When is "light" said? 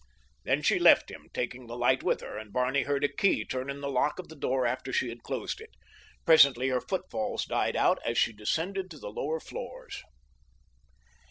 1.77-2.01